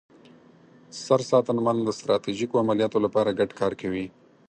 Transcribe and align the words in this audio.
سرساتنمن 1.03 1.77
د 1.83 1.89
ستراتیژیکو 1.99 2.61
عملیاتو 2.63 2.99
لپاره 3.05 3.35
ګډ 3.39 3.49
کار 3.59 3.73
کوي. 3.81 4.05